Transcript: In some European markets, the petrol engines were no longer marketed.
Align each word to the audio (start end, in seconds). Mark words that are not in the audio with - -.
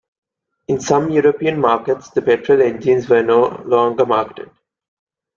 In 0.67 0.79
some 0.81 1.11
European 1.11 1.59
markets, 1.61 2.09
the 2.09 2.23
petrol 2.23 2.59
engines 2.63 3.07
were 3.07 3.21
no 3.21 3.61
longer 3.67 4.03
marketed. 4.03 4.49